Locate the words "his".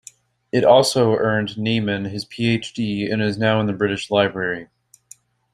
2.05-2.25